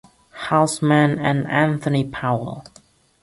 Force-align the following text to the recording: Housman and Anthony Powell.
Housman 0.45 1.19
and 1.19 1.45
Anthony 1.45 2.03
Powell. 2.05 2.65